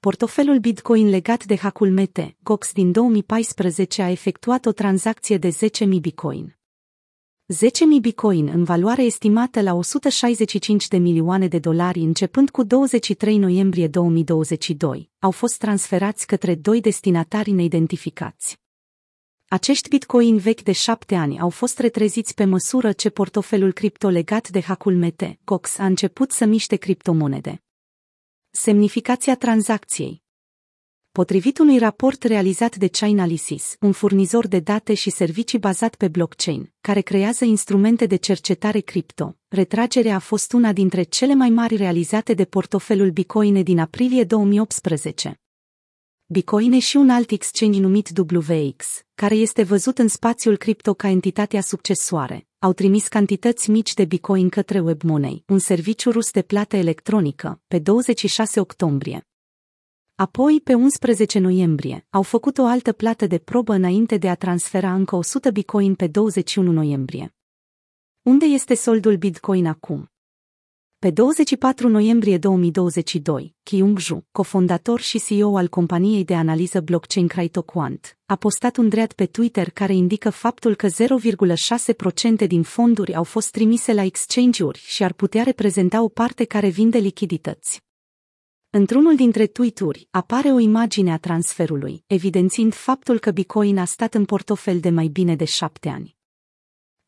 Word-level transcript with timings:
portofelul 0.00 0.58
Bitcoin 0.58 1.08
legat 1.08 1.44
de 1.44 1.56
hackul 1.56 1.90
Mete, 1.90 2.36
Gox 2.42 2.72
din 2.72 2.92
2014 2.92 4.02
a 4.02 4.10
efectuat 4.10 4.66
o 4.66 4.72
tranzacție 4.72 5.38
de 5.38 5.48
10.000 5.48 5.86
Bitcoin. 6.00 6.56
10.000 7.54 8.00
Bitcoin 8.00 8.48
în 8.48 8.64
valoare 8.64 9.02
estimată 9.02 9.60
la 9.60 9.74
165 9.74 10.88
de 10.88 10.96
milioane 10.96 11.48
de 11.48 11.58
dolari 11.58 12.00
începând 12.00 12.50
cu 12.50 12.62
23 12.62 13.36
noiembrie 13.36 13.88
2022, 13.88 15.10
au 15.18 15.30
fost 15.30 15.58
transferați 15.58 16.26
către 16.26 16.54
doi 16.54 16.80
destinatari 16.80 17.50
neidentificați. 17.50 18.58
Acești 19.48 19.88
bitcoin 19.88 20.36
vechi 20.36 20.62
de 20.62 20.72
șapte 20.72 21.14
ani 21.14 21.40
au 21.40 21.50
fost 21.50 21.78
retreziți 21.78 22.34
pe 22.34 22.44
măsură 22.44 22.92
ce 22.92 23.10
portofelul 23.10 23.72
cripto 23.72 24.08
legat 24.08 24.48
de 24.48 24.60
hackul 24.60 24.96
Mete, 24.96 25.38
Cox, 25.44 25.78
a 25.78 25.84
început 25.84 26.30
să 26.30 26.44
miște 26.44 26.76
criptomonede. 26.76 27.62
Semnificația 28.52 29.36
tranzacției 29.36 30.22
Potrivit 31.10 31.58
unui 31.58 31.78
raport 31.78 32.22
realizat 32.22 32.76
de 32.76 32.88
Chainalysis, 32.88 33.76
un 33.80 33.92
furnizor 33.92 34.46
de 34.46 34.60
date 34.60 34.94
și 34.94 35.10
servicii 35.10 35.58
bazat 35.58 35.94
pe 35.94 36.08
blockchain, 36.08 36.72
care 36.80 37.00
creează 37.00 37.44
instrumente 37.44 38.06
de 38.06 38.16
cercetare 38.16 38.80
cripto, 38.80 39.36
retragerea 39.48 40.14
a 40.14 40.18
fost 40.18 40.52
una 40.52 40.72
dintre 40.72 41.02
cele 41.02 41.34
mai 41.34 41.48
mari 41.48 41.76
realizate 41.76 42.34
de 42.34 42.44
portofelul 42.44 43.10
Bitcoin 43.10 43.62
din 43.62 43.78
aprilie 43.78 44.24
2018. 44.24 45.40
Bitcoin 46.26 46.78
și 46.78 46.96
un 46.96 47.10
alt 47.10 47.30
exchange 47.30 47.80
numit 47.80 48.08
WX, 48.32 48.86
care 49.14 49.34
este 49.34 49.62
văzut 49.62 49.98
în 49.98 50.08
spațiul 50.08 50.56
cripto 50.56 50.94
ca 50.94 51.08
entitatea 51.08 51.60
succesoare, 51.60 52.49
au 52.62 52.72
trimis 52.72 53.08
cantități 53.08 53.70
mici 53.70 53.94
de 53.94 54.04
Bitcoin 54.04 54.48
către 54.48 54.80
WebMoney, 54.80 55.44
un 55.46 55.58
serviciu 55.58 56.10
rus 56.10 56.30
de 56.30 56.42
plată 56.42 56.76
electronică, 56.76 57.62
pe 57.66 57.78
26 57.78 58.60
octombrie. 58.60 59.28
Apoi, 60.14 60.60
pe 60.64 60.74
11 60.74 61.38
noiembrie, 61.38 62.06
au 62.10 62.22
făcut 62.22 62.58
o 62.58 62.64
altă 62.64 62.92
plată 62.92 63.26
de 63.26 63.38
probă 63.38 63.72
înainte 63.72 64.16
de 64.16 64.28
a 64.28 64.34
transfera 64.34 64.94
încă 64.94 65.16
100 65.16 65.50
Bitcoin 65.50 65.94
pe 65.94 66.06
21 66.06 66.72
noiembrie. 66.72 67.34
Unde 68.22 68.44
este 68.44 68.74
soldul 68.74 69.16
Bitcoin 69.16 69.66
acum? 69.66 70.10
Pe 71.06 71.10
24 71.10 71.88
noiembrie 71.88 72.38
2022, 72.38 73.54
Kyung 73.62 73.98
Ju, 73.98 74.26
cofondator 74.32 75.00
și 75.00 75.20
CEO 75.26 75.56
al 75.56 75.68
companiei 75.68 76.24
de 76.24 76.34
analiză 76.34 76.80
blockchain 76.80 77.26
CryptoQuant, 77.26 78.18
a 78.26 78.36
postat 78.36 78.76
un 78.76 78.88
dread 78.88 79.12
pe 79.12 79.26
Twitter 79.26 79.70
care 79.70 79.94
indică 79.94 80.30
faptul 80.30 80.74
că 80.74 80.88
0,6% 82.42 82.46
din 82.46 82.62
fonduri 82.62 83.14
au 83.14 83.24
fost 83.24 83.50
trimise 83.50 83.92
la 83.92 84.02
exchange-uri 84.02 84.78
și 84.78 85.02
ar 85.02 85.12
putea 85.12 85.42
reprezenta 85.42 86.02
o 86.02 86.08
parte 86.08 86.44
care 86.44 86.68
vinde 86.68 86.98
lichidități. 86.98 87.82
Într-unul 88.70 89.16
dintre 89.16 89.46
tweet-uri 89.46 90.08
apare 90.10 90.48
o 90.48 90.58
imagine 90.58 91.12
a 91.12 91.18
transferului, 91.18 92.04
evidențiind 92.06 92.74
faptul 92.74 93.18
că 93.18 93.30
Bitcoin 93.30 93.78
a 93.78 93.84
stat 93.84 94.14
în 94.14 94.24
portofel 94.24 94.80
de 94.80 94.90
mai 94.90 95.06
bine 95.06 95.36
de 95.36 95.44
șapte 95.44 95.88
ani. 95.88 96.18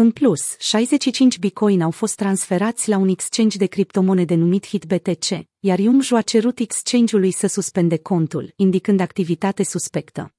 În 0.00 0.10
plus, 0.10 0.56
65 0.58 1.38
bitcoin 1.38 1.82
au 1.82 1.90
fost 1.90 2.14
transferați 2.14 2.88
la 2.88 2.96
un 2.96 3.08
exchange 3.08 3.56
de 3.56 3.66
criptomonede 3.66 4.34
numit 4.34 4.66
HitBTC, 4.66 5.24
iar 5.58 5.78
Yumju 5.78 6.16
a 6.16 6.20
cerut 6.20 6.58
exchange-ului 6.58 7.30
să 7.30 7.46
suspende 7.46 7.96
contul, 7.96 8.52
indicând 8.56 9.00
activitate 9.00 9.62
suspectă. 9.62 10.34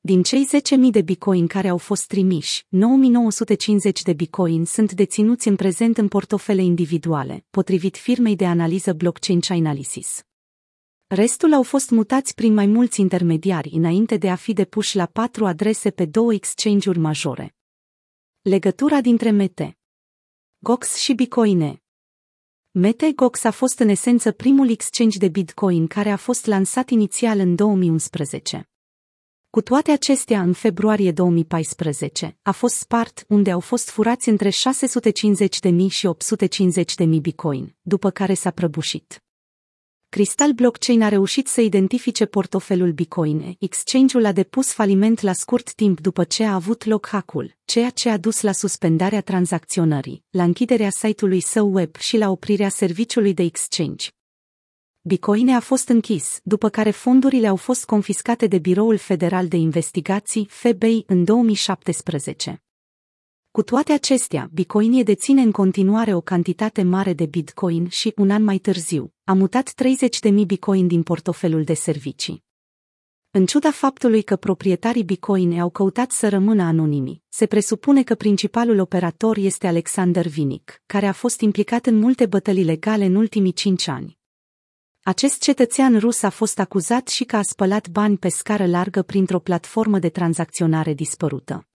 Din 0.00 0.22
cei 0.22 0.48
10.000 0.86 0.90
de 0.90 1.00
bitcoin 1.00 1.46
care 1.46 1.68
au 1.68 1.76
fost 1.76 2.06
trimiși, 2.06 2.62
9.950 2.62 4.02
de 4.02 4.12
bitcoin 4.12 4.64
sunt 4.64 4.92
deținuți 4.92 5.48
în 5.48 5.56
prezent 5.56 5.98
în 5.98 6.08
portofele 6.08 6.62
individuale, 6.62 7.44
potrivit 7.50 7.96
firmei 7.96 8.36
de 8.36 8.46
analiză 8.46 8.92
blockchain 8.92 9.40
Chainalysis. 9.40 10.22
Restul 11.06 11.52
au 11.52 11.62
fost 11.62 11.90
mutați 11.90 12.34
prin 12.34 12.54
mai 12.54 12.66
mulți 12.66 13.00
intermediari 13.00 13.70
înainte 13.72 14.16
de 14.16 14.30
a 14.30 14.34
fi 14.34 14.52
depuși 14.52 14.96
la 14.96 15.06
patru 15.06 15.46
adrese 15.46 15.90
pe 15.90 16.04
două 16.04 16.32
exchange-uri 16.32 16.98
majore. 16.98 17.52
Legătura 18.42 19.00
dintre 19.00 19.30
Mete, 19.30 19.78
Gox 20.58 20.96
și 20.96 21.14
Bitcoin. 21.14 21.82
Mete 22.70 23.12
Gox 23.12 23.44
a 23.44 23.50
fost 23.50 23.78
în 23.78 23.88
esență 23.88 24.32
primul 24.32 24.70
exchange 24.70 25.18
de 25.18 25.28
Bitcoin 25.28 25.86
care 25.86 26.10
a 26.10 26.16
fost 26.16 26.46
lansat 26.46 26.90
inițial 26.90 27.38
în 27.38 27.54
2011. 27.54 28.70
Cu 29.50 29.60
toate 29.60 29.90
acestea, 29.90 30.40
în 30.40 30.52
februarie 30.52 31.12
2014, 31.12 32.38
a 32.42 32.52
fost 32.52 32.74
spart, 32.74 33.24
unde 33.28 33.50
au 33.50 33.60
fost 33.60 33.90
furați 33.90 34.28
între 34.28 34.48
650.000 34.48 34.54
și 35.88 36.08
850.000 37.04 37.20
Bitcoin, 37.20 37.76
după 37.80 38.10
care 38.10 38.34
s-a 38.34 38.50
prăbușit. 38.50 39.22
Crystal 40.10 40.52
Blockchain 40.52 41.02
a 41.02 41.08
reușit 41.08 41.46
să 41.46 41.60
identifice 41.60 42.26
portofelul 42.26 42.92
Bitcoin. 42.92 43.56
Exchange-ul 43.58 44.24
a 44.24 44.32
depus 44.32 44.72
faliment 44.72 45.20
la 45.20 45.32
scurt 45.32 45.72
timp 45.74 46.00
după 46.00 46.24
ce 46.24 46.44
a 46.44 46.54
avut 46.54 46.84
loc 46.84 47.06
hackul, 47.06 47.56
ceea 47.64 47.90
ce 47.90 48.08
a 48.08 48.16
dus 48.16 48.40
la 48.40 48.52
suspendarea 48.52 49.20
tranzacționării, 49.20 50.24
la 50.30 50.42
închiderea 50.42 50.90
site-ului 50.90 51.40
său 51.40 51.72
web 51.72 51.96
și 51.96 52.16
la 52.16 52.30
oprirea 52.30 52.68
serviciului 52.68 53.34
de 53.34 53.42
exchange. 53.42 54.08
Bitcoin 55.00 55.50
a 55.50 55.60
fost 55.60 55.88
închis, 55.88 56.40
după 56.42 56.68
care 56.68 56.90
fondurile 56.90 57.46
au 57.46 57.56
fost 57.56 57.84
confiscate 57.84 58.46
de 58.46 58.58
Biroul 58.58 58.96
Federal 58.96 59.48
de 59.48 59.56
Investigații, 59.56 60.46
FBI, 60.50 61.02
în 61.06 61.24
2017. 61.24 62.62
Cu 63.58 63.64
toate 63.64 63.92
acestea, 63.92 64.50
Bitcoin 64.52 65.04
deține 65.04 65.42
în 65.42 65.50
continuare 65.50 66.14
o 66.14 66.20
cantitate 66.20 66.82
mare 66.82 67.12
de 67.12 67.26
Bitcoin 67.26 67.88
și, 67.88 68.12
un 68.16 68.30
an 68.30 68.42
mai 68.42 68.58
târziu, 68.58 69.14
a 69.24 69.32
mutat 69.32 69.72
30.000 70.28 70.46
Bitcoin 70.46 70.86
din 70.86 71.02
portofelul 71.02 71.64
de 71.64 71.74
servicii. 71.74 72.44
În 73.30 73.46
ciuda 73.46 73.70
faptului 73.70 74.22
că 74.22 74.36
proprietarii 74.36 75.04
Bitcoin 75.04 75.60
au 75.60 75.70
căutat 75.70 76.10
să 76.10 76.28
rămână 76.28 76.62
anonimi, 76.62 77.22
se 77.28 77.46
presupune 77.46 78.02
că 78.02 78.14
principalul 78.14 78.78
operator 78.78 79.36
este 79.36 79.66
Alexander 79.66 80.26
Vinic, 80.26 80.82
care 80.86 81.06
a 81.06 81.12
fost 81.12 81.40
implicat 81.40 81.86
în 81.86 81.98
multe 81.98 82.26
bătălii 82.26 82.64
legale 82.64 83.04
în 83.04 83.14
ultimii 83.14 83.52
cinci 83.52 83.88
ani. 83.88 84.18
Acest 85.02 85.42
cetățean 85.42 85.98
rus 85.98 86.22
a 86.22 86.30
fost 86.30 86.58
acuzat 86.58 87.08
și 87.08 87.24
că 87.24 87.36
a 87.36 87.42
spălat 87.42 87.88
bani 87.88 88.18
pe 88.18 88.28
scară 88.28 88.66
largă 88.66 89.02
printr-o 89.02 89.40
platformă 89.40 89.98
de 89.98 90.08
tranzacționare 90.08 90.94
dispărută. 90.94 91.68